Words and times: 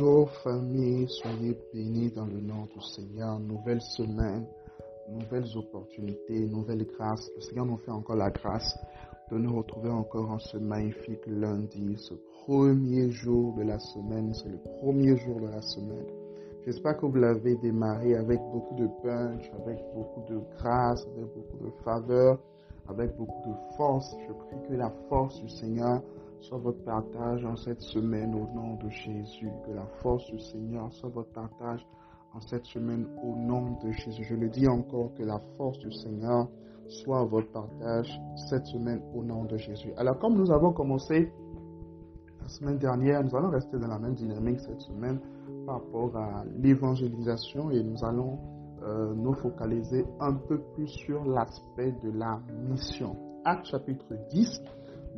Bonjour 0.00 0.30
famille, 0.44 1.08
soyez 1.08 1.58
bénis 1.74 2.12
dans 2.12 2.26
le 2.26 2.40
nom 2.40 2.66
du 2.72 2.80
Seigneur. 2.80 3.40
Nouvelle 3.40 3.80
semaine, 3.80 4.46
nouvelles 5.10 5.56
opportunités, 5.56 6.46
nouvelles 6.46 6.86
grâces. 6.86 7.28
Le 7.34 7.40
Seigneur 7.40 7.66
nous 7.66 7.78
fait 7.78 7.90
encore 7.90 8.14
la 8.14 8.30
grâce 8.30 8.78
de 9.32 9.38
nous 9.38 9.56
retrouver 9.56 9.90
encore 9.90 10.30
en 10.30 10.38
ce 10.38 10.56
magnifique 10.56 11.26
lundi, 11.26 11.96
ce 11.96 12.14
premier 12.44 13.10
jour 13.10 13.54
de 13.56 13.64
la 13.64 13.80
semaine. 13.80 14.32
C'est 14.34 14.50
le 14.50 14.58
premier 14.80 15.16
jour 15.16 15.40
de 15.40 15.48
la 15.48 15.62
semaine. 15.62 16.06
J'espère 16.64 16.96
que 16.96 17.06
vous 17.06 17.16
l'avez 17.16 17.56
démarré 17.56 18.14
avec 18.14 18.38
beaucoup 18.52 18.76
de 18.76 18.86
punch, 19.02 19.50
avec 19.64 19.80
beaucoup 19.96 20.22
de 20.32 20.38
grâce, 20.58 21.04
avec 21.08 21.26
beaucoup 21.34 21.64
de 21.64 21.70
faveur, 21.82 22.38
avec 22.88 23.16
beaucoup 23.16 23.50
de 23.50 23.54
force. 23.76 24.14
Je 24.28 24.32
prie 24.32 24.68
que 24.68 24.74
la 24.74 24.92
force 25.08 25.42
du 25.42 25.48
Seigneur 25.48 26.02
soit 26.40 26.58
votre 26.58 26.82
partage 26.84 27.44
en 27.44 27.56
cette 27.56 27.80
semaine 27.80 28.34
au 28.34 28.46
nom 28.54 28.74
de 28.76 28.88
Jésus. 28.88 29.50
Que 29.66 29.72
la 29.72 29.86
force 30.02 30.26
du 30.30 30.38
Seigneur 30.38 30.92
soit 30.92 31.10
votre 31.10 31.32
partage 31.32 31.86
en 32.34 32.40
cette 32.40 32.66
semaine 32.66 33.06
au 33.22 33.34
nom 33.36 33.78
de 33.82 33.90
Jésus. 33.90 34.24
Je 34.24 34.34
le 34.34 34.48
dis 34.48 34.68
encore, 34.68 35.14
que 35.14 35.22
la 35.22 35.38
force 35.56 35.78
du 35.78 35.90
Seigneur 35.92 36.48
soit 36.88 37.24
votre 37.24 37.50
partage 37.52 38.20
cette 38.48 38.66
semaine 38.66 39.02
au 39.14 39.22
nom 39.22 39.44
de 39.44 39.56
Jésus. 39.56 39.92
Alors 39.96 40.18
comme 40.18 40.34
nous 40.36 40.50
avons 40.50 40.72
commencé 40.72 41.32
la 42.40 42.48
semaine 42.48 42.78
dernière, 42.78 43.22
nous 43.22 43.36
allons 43.36 43.50
rester 43.50 43.78
dans 43.78 43.88
la 43.88 43.98
même 43.98 44.14
dynamique 44.14 44.60
cette 44.60 44.80
semaine 44.80 45.20
par 45.66 45.82
rapport 45.82 46.16
à 46.16 46.44
l'évangélisation 46.56 47.70
et 47.70 47.82
nous 47.82 48.02
allons 48.04 48.38
euh, 48.82 49.12
nous 49.14 49.34
focaliser 49.34 50.06
un 50.20 50.32
peu 50.34 50.58
plus 50.74 50.86
sur 50.88 51.24
l'aspect 51.24 51.92
de 52.02 52.10
la 52.10 52.40
mission. 52.68 53.16
Acte 53.44 53.66
chapitre 53.66 54.06
10, 54.30 54.62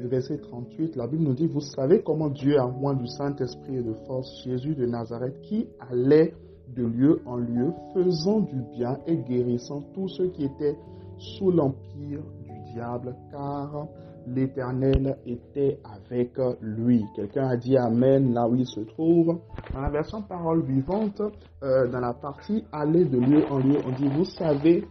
le 0.00 0.08
verset 0.08 0.38
38, 0.38 0.96
la 0.96 1.06
Bible 1.06 1.24
nous 1.24 1.34
dit, 1.34 1.46
vous 1.46 1.60
savez 1.60 2.02
comment 2.02 2.30
Dieu 2.30 2.58
a 2.58 2.66
moins 2.66 2.94
du 2.94 3.06
Saint-Esprit 3.06 3.76
et 3.76 3.82
de 3.82 3.92
force 4.06 4.42
Jésus 4.44 4.74
de 4.74 4.86
Nazareth 4.86 5.38
qui 5.42 5.68
allait 5.90 6.32
de 6.74 6.84
lieu 6.86 7.20
en 7.26 7.36
lieu, 7.36 7.72
faisant 7.92 8.40
du 8.40 8.62
bien 8.72 8.98
et 9.06 9.16
guérissant 9.16 9.82
tous 9.92 10.08
ceux 10.08 10.28
qui 10.28 10.44
étaient 10.44 10.78
sous 11.18 11.50
l'empire 11.50 12.22
du 12.44 12.72
diable, 12.72 13.14
car 13.30 13.88
l'Éternel 14.26 15.18
était 15.26 15.80
avec 15.84 16.32
lui. 16.62 17.04
Quelqu'un 17.14 17.48
a 17.48 17.56
dit 17.56 17.76
Amen 17.76 18.32
là 18.32 18.48
où 18.48 18.54
il 18.54 18.66
se 18.66 18.80
trouve. 18.80 19.40
Dans 19.74 19.80
la 19.80 19.90
version 19.90 20.22
parole 20.22 20.62
vivante, 20.62 21.20
euh, 21.62 21.88
dans 21.88 22.00
la 22.00 22.14
partie 22.14 22.64
aller 22.72 23.04
de 23.04 23.18
lieu 23.18 23.44
en 23.50 23.58
lieu, 23.58 23.76
on 23.86 23.90
dit, 23.92 24.08
vous 24.08 24.24
savez, 24.24 24.86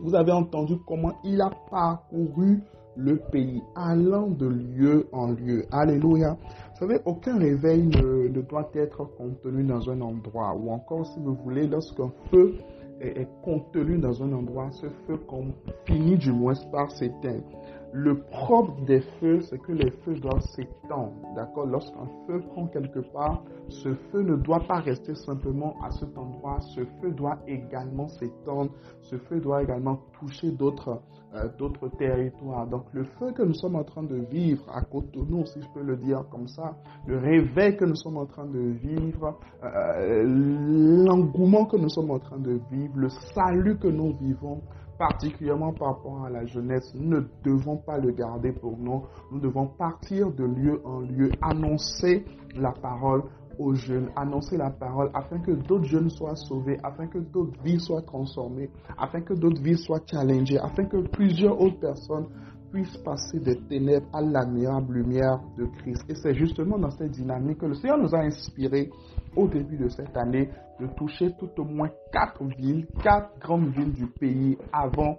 vous 0.00 0.14
avez 0.14 0.32
entendu 0.32 0.76
comment 0.86 1.14
il 1.24 1.40
a 1.40 1.50
parcouru 1.70 2.62
le 2.96 3.16
pays, 3.16 3.62
allant 3.74 4.28
de 4.28 4.46
lieu 4.46 5.08
en 5.12 5.32
lieu. 5.32 5.64
Alléluia. 5.70 6.36
Vous 6.72 6.78
savez, 6.88 7.00
aucun 7.04 7.38
réveil 7.38 7.86
ne, 7.86 8.28
doit 8.40 8.70
être 8.74 9.04
contenu 9.16 9.64
dans 9.64 9.88
un 9.88 10.00
endroit. 10.00 10.54
Ou 10.54 10.70
encore, 10.70 11.06
si 11.06 11.20
vous 11.20 11.34
voulez, 11.34 11.66
lorsqu'un 11.66 12.10
feu 12.30 12.54
est, 13.00 13.28
contenu 13.42 13.98
dans 13.98 14.22
un 14.22 14.32
endroit, 14.32 14.70
ce 14.72 14.86
feu 15.06 15.18
finit 15.86 16.16
du 16.16 16.32
moins 16.32 16.54
par 16.70 16.90
s'éteindre. 16.90 17.44
Le 17.94 18.20
propre 18.22 18.80
des 18.86 19.02
feux, 19.20 19.40
c'est 19.42 19.58
que 19.58 19.72
les 19.72 19.90
feux 19.90 20.14
doivent 20.14 20.40
s'étendre. 20.40 21.12
D'accord? 21.36 21.66
Lorsqu'un 21.66 22.06
feu 22.26 22.40
prend 22.52 22.66
quelque 22.66 23.00
part, 23.00 23.42
ce 23.68 23.94
feu 24.10 24.22
ne 24.22 24.36
doit 24.36 24.60
pas 24.60 24.78
rester 24.80 25.14
simplement 25.14 25.76
à 25.82 25.90
cet 25.90 26.16
endroit. 26.16 26.58
Ce 26.74 26.80
feu 27.00 27.10
doit 27.10 27.38
également 27.46 28.08
s'étendre. 28.08 28.70
Ce 29.02 29.16
feu 29.16 29.40
doit 29.40 29.62
également 29.62 29.98
toucher 30.18 30.50
d'autres 30.52 31.02
euh, 31.34 31.48
territoires. 31.98 32.66
Donc 32.66 32.84
le 32.92 33.04
feu 33.04 33.32
que 33.32 33.42
nous 33.42 33.54
sommes 33.54 33.76
en 33.76 33.84
train 33.84 34.02
de 34.02 34.16
vivre 34.16 34.64
à 34.72 34.82
Cotonou, 34.82 35.44
si 35.46 35.60
je 35.60 35.68
peux 35.74 35.82
le 35.82 35.96
dire 35.96 36.24
comme 36.30 36.48
ça, 36.48 36.74
le 37.06 37.18
réveil 37.18 37.76
que 37.76 37.84
nous 37.84 37.96
sommes 37.96 38.16
en 38.18 38.26
train 38.26 38.46
de 38.46 38.58
vivre, 38.58 39.38
euh, 39.64 40.24
l'engouement 41.06 41.66
que 41.66 41.76
nous 41.76 41.88
sommes 41.88 42.10
en 42.10 42.18
train 42.18 42.38
de 42.38 42.60
vivre, 42.70 42.94
le 42.96 43.08
salut 43.34 43.76
que 43.78 43.88
nous 43.88 44.14
vivons, 44.20 44.62
particulièrement 45.02 45.72
par 45.72 45.96
rapport 45.96 46.24
à 46.24 46.30
la 46.30 46.46
jeunesse, 46.46 46.94
nous 46.94 47.08
ne 47.08 47.20
devons 47.42 47.76
pas 47.76 47.98
le 47.98 48.12
garder 48.12 48.52
pour 48.52 48.78
nous. 48.78 49.02
Nous 49.32 49.40
devons 49.40 49.66
partir 49.66 50.30
de 50.30 50.44
lieu 50.44 50.80
en 50.84 51.00
lieu, 51.00 51.32
annoncer 51.42 52.24
la 52.54 52.70
parole 52.70 53.24
aux 53.58 53.74
jeunes, 53.74 54.10
annoncer 54.14 54.56
la 54.56 54.70
parole 54.70 55.10
afin 55.12 55.40
que 55.40 55.50
d'autres 55.50 55.86
jeunes 55.86 56.08
soient 56.08 56.36
sauvés, 56.36 56.78
afin 56.84 57.08
que 57.08 57.18
d'autres 57.18 57.60
vies 57.64 57.80
soient 57.80 58.02
transformées, 58.02 58.70
afin 58.96 59.22
que 59.22 59.34
d'autres 59.34 59.60
vies 59.60 59.76
soient 59.76 60.02
challengées, 60.06 60.58
afin 60.60 60.84
que 60.84 60.98
plusieurs 60.98 61.60
autres 61.60 61.80
personnes 61.80 62.28
puissent 62.72 62.96
passer 62.98 63.38
des 63.38 63.58
ténèbres 63.68 64.06
à 64.12 64.20
l'admirable 64.22 64.94
lumière 64.94 65.38
de 65.58 65.66
Christ. 65.78 66.04
Et 66.08 66.14
c'est 66.14 66.34
justement 66.34 66.78
dans 66.78 66.90
cette 66.90 67.10
dynamique 67.10 67.58
que 67.58 67.66
le 67.66 67.74
Seigneur 67.74 67.98
nous 67.98 68.14
a 68.14 68.20
inspiré 68.20 68.90
au 69.36 69.46
début 69.46 69.76
de 69.76 69.88
cette 69.88 70.16
année 70.16 70.48
de 70.80 70.86
toucher 70.96 71.32
tout 71.38 71.50
au 71.58 71.64
moins 71.64 71.90
quatre 72.12 72.42
villes, 72.56 72.86
quatre 73.02 73.38
grandes 73.38 73.68
villes 73.68 73.92
du 73.92 74.06
pays 74.06 74.56
avant 74.72 75.18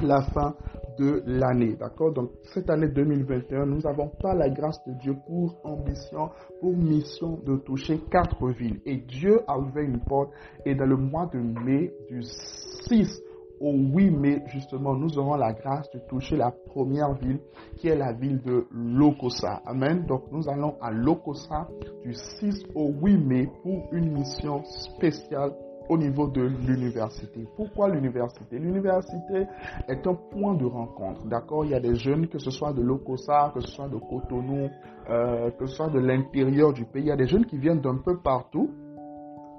la 0.00 0.22
fin 0.22 0.54
de 0.98 1.22
l'année. 1.26 1.76
D'accord? 1.78 2.12
Donc, 2.12 2.30
cette 2.52 2.68
année 2.70 2.88
2021, 2.88 3.66
nous 3.66 3.80
n'avons 3.80 4.08
pas 4.20 4.34
la 4.34 4.48
grâce 4.48 4.78
de 4.86 4.92
Dieu 4.94 5.14
pour 5.26 5.56
ambition, 5.64 6.30
pour 6.60 6.76
mission 6.76 7.38
de 7.44 7.56
toucher 7.56 8.00
quatre 8.10 8.48
villes. 8.48 8.80
Et 8.84 8.96
Dieu 8.96 9.40
a 9.46 9.58
ouvert 9.58 9.84
une 9.84 10.00
porte. 10.00 10.30
Et 10.64 10.74
dans 10.74 10.86
le 10.86 10.96
mois 10.96 11.26
de 11.32 11.38
mai, 11.38 11.92
du 12.08 12.22
6 12.22 13.22
au 13.60 13.72
8 13.72 14.10
mai, 14.10 14.42
justement, 14.46 14.94
nous 14.94 15.18
aurons 15.18 15.36
la 15.36 15.52
grâce 15.52 15.90
de 15.92 15.98
toucher 16.08 16.36
la 16.36 16.50
première 16.50 17.14
ville, 17.14 17.40
qui 17.76 17.88
est 17.88 17.96
la 17.96 18.12
ville 18.12 18.40
de 18.42 18.66
Lokosa. 18.72 19.62
Amen. 19.66 20.04
Donc, 20.06 20.24
nous 20.32 20.48
allons 20.48 20.74
à 20.80 20.90
Lokosa 20.90 21.68
du 22.02 22.14
6 22.14 22.64
au 22.74 22.90
8 23.02 23.16
mai 23.18 23.48
pour 23.62 23.88
une 23.92 24.12
mission 24.12 24.62
spéciale 24.64 25.52
au 25.88 25.98
niveau 25.98 26.28
de 26.28 26.42
l'université. 26.42 27.46
Pourquoi 27.56 27.88
l'université? 27.88 28.58
L'université 28.58 29.46
est 29.88 30.06
un 30.06 30.14
point 30.14 30.54
de 30.54 30.64
rencontre. 30.64 31.26
D'accord? 31.26 31.64
Il 31.64 31.72
y 31.72 31.74
a 31.74 31.80
des 31.80 31.94
jeunes, 31.94 32.28
que 32.28 32.38
ce 32.38 32.50
soit 32.50 32.72
de 32.72 32.80
Lokosa, 32.82 33.52
que 33.54 33.60
ce 33.60 33.68
soit 33.68 33.88
de 33.88 33.96
Cotonou, 33.98 34.68
euh, 35.10 35.50
que 35.50 35.66
ce 35.66 35.76
soit 35.76 35.90
de 35.90 35.98
l'intérieur 35.98 36.72
du 36.72 36.84
pays. 36.86 37.02
Il 37.02 37.08
y 37.08 37.12
a 37.12 37.16
des 37.16 37.26
jeunes 37.26 37.44
qui 37.44 37.58
viennent 37.58 37.80
d'un 37.80 37.98
peu 37.98 38.18
partout 38.18 38.70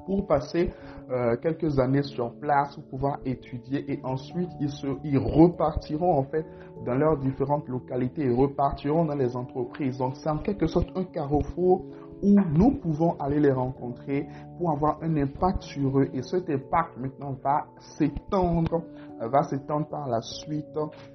pour 0.05 0.27
passer 0.27 0.71
euh, 1.11 1.35
quelques 1.37 1.77
années 1.79 2.03
sur 2.03 2.33
place 2.39 2.75
pour 2.75 2.83
pouvoir 2.85 3.19
étudier 3.25 3.91
et 3.91 3.99
ensuite 4.03 4.49
ils, 4.59 4.69
se, 4.69 4.87
ils 5.03 5.17
repartiront 5.17 6.17
en 6.17 6.23
fait 6.23 6.45
dans 6.85 6.95
leurs 6.95 7.17
différentes 7.17 7.67
localités 7.67 8.25
et 8.25 8.31
repartiront 8.33 9.05
dans 9.05 9.15
les 9.15 9.35
entreprises. 9.35 9.97
Donc 9.97 10.15
c'est 10.15 10.29
en 10.29 10.37
quelque 10.37 10.67
sorte 10.67 10.89
un 10.95 11.03
carrefour 11.03 11.85
où 12.23 12.39
nous 12.53 12.71
pouvons 12.71 13.15
aller 13.19 13.39
les 13.39 13.51
rencontrer 13.51 14.27
pour 14.57 14.71
avoir 14.71 14.99
un 15.03 15.15
impact 15.17 15.63
sur 15.63 15.99
eux. 15.99 16.09
Et 16.13 16.21
cet 16.23 16.49
impact 16.49 16.97
maintenant 16.97 17.35
va 17.43 17.67
s'étendre, 17.97 18.83
va 19.19 19.43
s'étendre 19.43 19.87
par 19.87 20.07
la 20.07 20.21
suite 20.21 20.65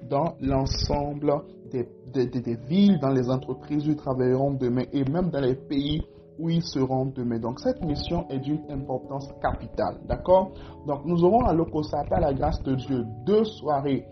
dans 0.09 0.35
l'ensemble 0.39 1.33
des, 1.71 1.87
des, 2.13 2.27
des, 2.27 2.55
villes, 2.55 2.99
dans 2.99 3.09
les 3.09 3.29
entreprises 3.29 3.87
où 3.87 3.91
ils 3.91 3.95
travailleront 3.97 4.53
demain 4.53 4.83
et 4.91 5.03
même 5.09 5.29
dans 5.29 5.39
les 5.39 5.55
pays 5.55 6.03
où 6.39 6.49
ils 6.49 6.63
seront 6.63 7.05
demain. 7.05 7.39
Donc 7.39 7.59
cette 7.59 7.81
mission 7.83 8.27
est 8.29 8.39
d'une 8.39 8.61
importance 8.69 9.27
capitale. 9.41 9.97
D'accord? 10.07 10.51
Donc 10.87 11.05
nous 11.05 11.23
aurons 11.23 11.41
à 11.41 11.53
l'Okosata, 11.53 12.19
la 12.19 12.33
grâce 12.33 12.61
de 12.63 12.75
Dieu, 12.75 13.05
deux 13.25 13.43
soirées 13.43 14.05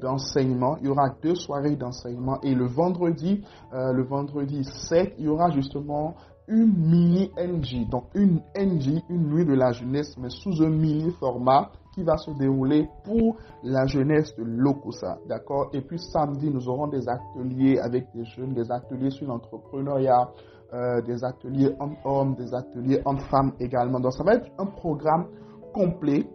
d'enseignement. 0.00 0.76
il 0.80 0.86
y 0.86 0.88
aura 0.88 1.10
deux 1.22 1.36
soirées 1.36 1.76
d'enseignement 1.76 2.40
et 2.42 2.54
le 2.54 2.66
vendredi, 2.66 3.44
euh, 3.72 3.92
le 3.92 4.02
vendredi 4.02 4.64
7, 4.64 5.14
il 5.18 5.26
y 5.26 5.28
aura 5.28 5.50
justement 5.50 6.14
une 6.48 6.74
mini 6.76 7.30
NG, 7.38 7.88
donc 7.88 8.04
une 8.14 8.40
NG, 8.56 9.02
une 9.08 9.28
nuit 9.28 9.46
de 9.46 9.54
la 9.54 9.72
jeunesse, 9.72 10.16
mais 10.18 10.28
sous 10.28 10.62
un 10.62 10.68
mini 10.68 11.10
format 11.18 11.70
qui 11.94 12.02
va 12.02 12.16
se 12.16 12.30
dérouler 12.32 12.88
pour 13.04 13.36
la 13.62 13.86
jeunesse 13.86 14.34
de 14.36 14.42
l'Okusa, 14.44 15.18
d'accord? 15.28 15.70
Et 15.72 15.80
puis 15.80 15.98
samedi, 15.98 16.50
nous 16.50 16.68
aurons 16.68 16.88
des 16.88 17.08
ateliers 17.08 17.78
avec 17.78 18.08
des 18.14 18.24
jeunes, 18.24 18.52
des 18.52 18.70
ateliers 18.70 19.10
sur 19.10 19.28
l'entrepreneuriat, 19.28 20.28
euh, 20.74 21.00
des 21.02 21.22
ateliers 21.24 21.70
hommes-hommes, 21.78 22.34
des 22.34 22.52
ateliers 22.52 23.00
hommes-femmes 23.04 23.52
également. 23.60 24.00
Donc 24.00 24.12
ça 24.12 24.24
va 24.24 24.34
être 24.34 24.50
un 24.58 24.66
programme 24.66 25.26
complet 25.72 26.26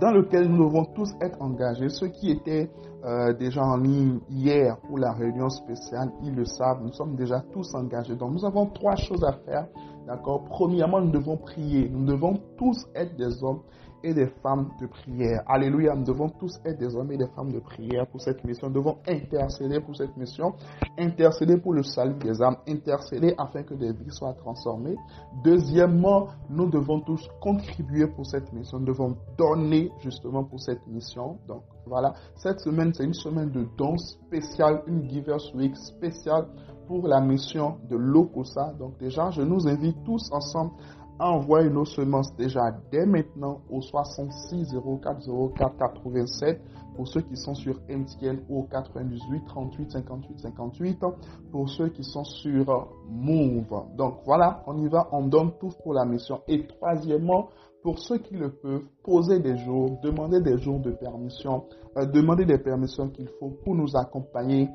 dans 0.00 0.12
lequel 0.12 0.48
nous 0.48 0.68
devons 0.68 0.84
tous 0.94 1.10
être 1.20 1.40
engagés. 1.40 1.88
Ceux 1.88 2.08
qui 2.08 2.30
étaient 2.30 2.70
euh, 3.04 3.32
déjà 3.32 3.62
en 3.62 3.78
ligne 3.78 4.20
hier 4.28 4.76
pour 4.86 4.98
la 4.98 5.12
réunion 5.12 5.48
spéciale, 5.48 6.12
ils 6.22 6.34
le 6.34 6.44
savent, 6.44 6.82
nous 6.82 6.92
sommes 6.92 7.16
déjà 7.16 7.42
tous 7.52 7.74
engagés. 7.74 8.14
Donc 8.14 8.32
nous 8.32 8.44
avons 8.44 8.66
trois 8.66 8.96
choses 8.96 9.24
à 9.24 9.32
faire. 9.44 9.66
D'accord? 10.08 10.44
Premièrement, 10.44 11.02
nous 11.02 11.10
devons 11.10 11.36
prier. 11.36 11.86
Nous 11.90 12.06
devons 12.06 12.40
tous 12.56 12.86
être 12.94 13.14
des 13.16 13.44
hommes 13.44 13.60
et 14.02 14.14
des 14.14 14.26
femmes 14.42 14.70
de 14.80 14.86
prière. 14.86 15.42
Alléluia, 15.46 15.94
nous 15.94 16.04
devons 16.04 16.30
tous 16.30 16.58
être 16.64 16.78
des 16.78 16.96
hommes 16.96 17.12
et 17.12 17.18
des 17.18 17.26
femmes 17.36 17.52
de 17.52 17.58
prière 17.58 18.06
pour 18.06 18.22
cette 18.22 18.42
mission. 18.44 18.68
Nous 18.68 18.74
devons 18.74 18.96
intercéder 19.06 19.80
pour 19.80 19.94
cette 19.96 20.16
mission, 20.16 20.54
intercéder 20.98 21.58
pour 21.58 21.74
le 21.74 21.82
salut 21.82 22.14
des 22.20 22.40
âmes, 22.40 22.56
intercéder 22.66 23.34
afin 23.36 23.62
que 23.64 23.74
des 23.74 23.92
vies 23.92 24.10
soient 24.10 24.32
transformées. 24.32 24.96
Deuxièmement, 25.44 26.28
nous 26.48 26.70
devons 26.70 27.00
tous 27.00 27.28
contribuer 27.42 28.06
pour 28.06 28.24
cette 28.24 28.50
mission. 28.54 28.78
Nous 28.78 28.86
devons 28.86 29.14
donner 29.36 29.90
justement 30.00 30.42
pour 30.44 30.60
cette 30.60 30.86
mission. 30.86 31.36
Donc 31.46 31.64
voilà, 31.86 32.14
cette 32.36 32.60
semaine, 32.60 32.94
c'est 32.94 33.04
une 33.04 33.12
semaine 33.14 33.50
de 33.50 33.66
dons 33.76 33.98
spécial, 33.98 34.82
une 34.86 35.06
Givers 35.10 35.54
Week 35.54 35.76
spéciale 35.76 36.46
pour 36.88 37.06
la 37.06 37.20
mission 37.20 37.76
de 37.88 37.96
l'OCOSA. 37.96 38.72
Donc 38.78 38.98
déjà, 38.98 39.30
je 39.30 39.42
nous 39.42 39.68
invite 39.68 40.02
tous 40.04 40.30
ensemble 40.32 40.72
à 41.20 41.30
envoyer 41.30 41.68
nos 41.68 41.84
semences 41.84 42.34
déjà 42.36 42.72
dès 42.90 43.04
maintenant 43.04 43.60
au 43.70 43.80
66 43.80 44.74
04 45.02 45.20
04 45.54 45.76
87 45.76 46.60
pour 46.96 47.06
ceux 47.06 47.20
qui 47.20 47.36
sont 47.36 47.54
sur 47.54 47.80
MTN 47.88 48.40
au 48.48 48.64
98 48.64 49.44
38 49.46 49.90
58 49.92 50.40
58 50.40 51.04
pour 51.50 51.68
ceux 51.68 51.88
qui 51.88 52.04
sont 52.04 52.24
sur 52.24 52.88
Move. 53.08 53.96
Donc 53.96 54.20
voilà, 54.24 54.62
on 54.66 54.78
y 54.78 54.88
va, 54.88 55.08
on 55.12 55.26
donne 55.26 55.52
tout 55.60 55.70
pour 55.82 55.92
la 55.94 56.04
mission. 56.04 56.40
Et 56.48 56.66
troisièmement, 56.66 57.48
pour 57.82 57.98
ceux 57.98 58.18
qui 58.18 58.34
le 58.34 58.50
peuvent, 58.50 58.84
poser 59.04 59.38
des 59.40 59.56
jours, 59.56 59.98
demander 60.02 60.40
des 60.40 60.58
jours 60.58 60.80
de 60.80 60.90
permission, 60.92 61.64
euh, 61.96 62.06
demander 62.06 62.44
des 62.44 62.58
permissions 62.58 63.08
qu'il 63.08 63.28
faut 63.38 63.50
pour 63.64 63.74
nous 63.74 63.96
accompagner 63.96 64.68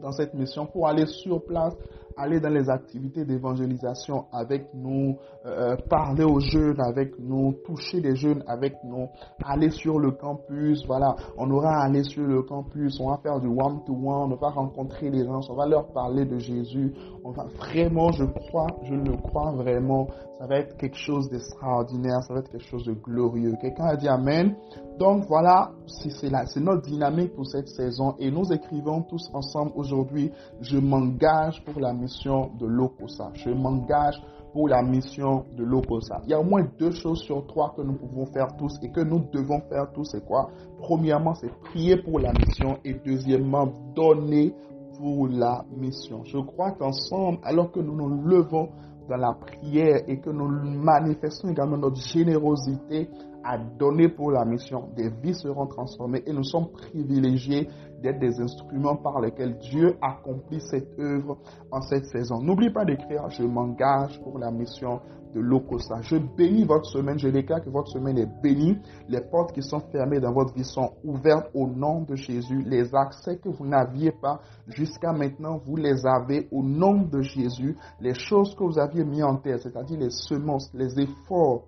dans 0.00 0.12
cette 0.12 0.34
mission 0.34 0.66
pour 0.66 0.88
aller 0.88 1.06
sur 1.06 1.44
place, 1.44 1.74
aller 2.16 2.40
dans 2.40 2.52
les 2.52 2.68
activités 2.70 3.24
d'évangélisation 3.24 4.26
avec 4.32 4.68
nous, 4.74 5.16
euh, 5.46 5.76
parler 5.88 6.24
aux 6.24 6.40
jeunes 6.40 6.80
avec 6.80 7.18
nous, 7.18 7.54
toucher 7.64 8.00
les 8.00 8.16
jeunes 8.16 8.42
avec 8.46 8.74
nous, 8.84 9.08
aller 9.44 9.70
sur 9.70 9.98
le 9.98 10.12
campus, 10.12 10.84
voilà, 10.86 11.16
on 11.36 11.50
aura 11.50 11.80
à 11.80 11.84
aller 11.86 12.04
sur 12.04 12.24
le 12.24 12.42
campus, 12.42 12.98
on 13.00 13.10
va 13.10 13.18
faire 13.18 13.40
du 13.40 13.48
one-to-one, 13.48 14.32
on 14.32 14.36
va 14.36 14.50
rencontrer 14.50 15.10
les 15.10 15.24
gens, 15.24 15.40
on 15.48 15.54
va 15.54 15.66
leur 15.66 15.88
parler 15.92 16.24
de 16.24 16.38
Jésus, 16.38 16.92
on 17.24 17.30
va 17.30 17.44
vraiment, 17.58 18.12
je 18.12 18.24
crois, 18.24 18.66
je 18.82 18.94
le 18.94 19.16
crois 19.16 19.52
vraiment, 19.52 20.06
ça 20.38 20.46
va 20.46 20.56
être 20.58 20.76
quelque 20.76 20.98
chose 20.98 21.30
d'extraordinaire, 21.30 22.22
ça 22.22 22.34
va 22.34 22.40
être 22.40 22.50
quelque 22.50 22.66
chose 22.66 22.84
de 22.84 22.92
glorieux. 22.92 23.54
Quelqu'un 23.60 23.86
a 23.86 23.96
dit 23.96 24.08
Amen. 24.08 24.56
Donc 24.98 25.24
voilà, 25.26 25.72
c'est 25.86 26.60
notre 26.60 26.82
dynamique 26.82 27.34
pour 27.34 27.46
cette 27.46 27.68
saison 27.68 28.14
et 28.18 28.30
nous 28.30 28.52
écrivons 28.52 29.02
tous 29.02 29.30
ensemble 29.32 29.72
aujourd'hui, 29.84 30.32
je 30.60 30.78
m'engage 30.78 31.62
pour 31.64 31.80
la 31.80 31.92
mission 31.92 32.50
de 32.58 32.66
l'OCOSA. 32.66 33.30
Je 33.34 33.50
m'engage 33.50 34.20
pour 34.52 34.68
la 34.68 34.82
mission 34.82 35.44
de 35.56 35.64
l'OCOSA. 35.64 36.22
Il 36.24 36.30
y 36.30 36.34
a 36.34 36.40
au 36.40 36.44
moins 36.44 36.66
deux 36.78 36.92
choses 36.92 37.20
sur 37.22 37.46
trois 37.46 37.74
que 37.76 37.82
nous 37.82 37.94
pouvons 37.94 38.26
faire 38.26 38.56
tous 38.56 38.78
et 38.82 38.90
que 38.90 39.00
nous 39.00 39.24
devons 39.32 39.60
faire 39.68 39.90
tous. 39.92 40.04
C'est 40.10 40.24
quoi? 40.24 40.50
Premièrement, 40.78 41.34
c'est 41.34 41.52
prier 41.64 41.96
pour 42.02 42.20
la 42.20 42.32
mission 42.32 42.78
et 42.84 42.94
deuxièmement, 43.04 43.68
donner 43.94 44.54
pour 44.98 45.28
la 45.28 45.64
mission. 45.76 46.22
Je 46.24 46.38
crois 46.38 46.70
qu'ensemble, 46.72 47.38
alors 47.42 47.70
que 47.72 47.80
nous 47.80 47.96
nous 47.96 48.22
levons 48.28 48.68
dans 49.08 49.16
la 49.16 49.34
prière 49.34 50.02
et 50.08 50.18
que 50.18 50.30
nous 50.30 50.48
manifestons 50.48 51.48
également 51.48 51.76
notre 51.76 52.00
générosité 52.00 53.08
à 53.44 53.58
donner 53.58 54.08
pour 54.08 54.30
la 54.30 54.44
mission, 54.44 54.88
des 54.96 55.10
vies 55.22 55.34
seront 55.34 55.66
transformées 55.66 56.22
et 56.26 56.32
nous 56.32 56.44
sommes 56.44 56.70
privilégiés 56.72 57.68
d'être 58.02 58.18
des 58.18 58.40
instruments 58.40 58.96
par 58.96 59.20
lesquels 59.20 59.58
Dieu 59.58 59.96
accomplit 60.00 60.60
cette 60.60 60.98
œuvre 60.98 61.38
en 61.70 61.80
cette 61.82 62.06
saison. 62.06 62.40
N'oublie 62.40 62.70
pas 62.70 62.84
d'écrire, 62.84 63.28
je 63.30 63.42
m'engage 63.42 64.20
pour 64.22 64.38
la 64.38 64.50
mission 64.50 65.00
de 65.34 65.40
l'Okosa. 65.40 66.00
Je 66.02 66.16
bénis 66.16 66.64
votre 66.64 66.86
semaine, 66.86 67.18
je 67.18 67.28
déclare 67.28 67.62
que 67.62 67.70
votre 67.70 67.88
semaine 67.88 68.18
est 68.18 68.42
bénie. 68.42 68.78
Les 69.08 69.20
portes 69.20 69.52
qui 69.52 69.62
sont 69.62 69.80
fermées 69.80 70.20
dans 70.20 70.32
votre 70.32 70.54
vie 70.54 70.64
sont 70.64 70.92
ouvertes 71.02 71.50
au 71.54 71.66
nom 71.66 72.02
de 72.02 72.14
Jésus. 72.14 72.62
Les 72.66 72.94
accès 72.94 73.38
que 73.38 73.48
vous 73.48 73.66
n'aviez 73.66 74.12
pas 74.12 74.40
jusqu'à 74.68 75.12
maintenant, 75.12 75.58
vous 75.64 75.76
les 75.76 76.06
avez 76.06 76.48
au 76.52 76.62
nom 76.62 77.02
de 77.02 77.20
Jésus. 77.20 77.76
Les 78.00 78.14
choses 78.14 78.54
que 78.54 78.64
vous 78.64 78.78
aviez 78.78 79.04
mis 79.04 79.22
en 79.22 79.36
terre, 79.36 79.58
c'est-à-dire 79.58 79.98
les 79.98 80.10
semences, 80.10 80.70
les 80.72 81.00
efforts, 81.00 81.64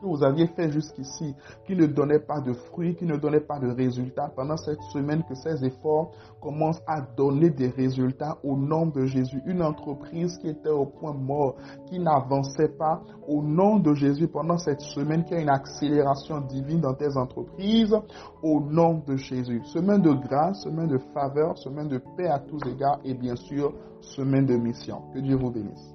que 0.00 0.06
vous 0.06 0.22
aviez 0.24 0.46
fait 0.48 0.70
jusqu'ici, 0.70 1.34
qui 1.66 1.76
ne 1.76 1.86
donnait 1.86 2.20
pas 2.20 2.40
de 2.40 2.52
fruits, 2.52 2.94
qui 2.94 3.04
ne 3.04 3.16
donnait 3.16 3.40
pas 3.40 3.58
de 3.58 3.68
résultats, 3.68 4.30
pendant 4.34 4.56
cette 4.56 4.82
semaine 4.92 5.22
que 5.28 5.34
ces 5.34 5.64
efforts 5.64 6.12
commencent 6.40 6.82
à 6.86 7.00
donner 7.00 7.50
des 7.50 7.68
résultats 7.68 8.38
au 8.42 8.56
nom 8.56 8.86
de 8.86 9.04
Jésus. 9.06 9.42
Une 9.46 9.62
entreprise 9.62 10.36
qui 10.38 10.48
était 10.48 10.70
au 10.70 10.86
point 10.86 11.12
mort, 11.12 11.56
qui 11.86 11.98
n'avançait 11.98 12.68
pas, 12.68 13.02
au 13.28 13.42
nom 13.42 13.78
de 13.78 13.94
Jésus, 13.94 14.28
pendant 14.28 14.58
cette 14.58 14.80
semaine, 14.80 15.24
qui 15.24 15.34
a 15.34 15.40
une 15.40 15.50
accélération 15.50 16.40
divine 16.40 16.80
dans 16.80 16.94
tes 16.94 17.16
entreprises, 17.16 17.94
au 18.42 18.60
nom 18.60 19.02
de 19.06 19.16
Jésus. 19.16 19.62
Semaine 19.64 20.02
de 20.02 20.12
grâce, 20.12 20.62
semaine 20.62 20.88
de 20.88 20.98
faveur, 21.12 21.58
semaine 21.58 21.88
de 21.88 21.98
paix 22.16 22.26
à 22.26 22.38
tous 22.38 22.60
égards 22.66 23.00
et 23.04 23.14
bien 23.14 23.36
sûr, 23.36 23.72
semaine 24.00 24.46
de 24.46 24.56
mission. 24.56 25.02
Que 25.12 25.20
Dieu 25.20 25.36
vous 25.36 25.50
bénisse. 25.50 25.94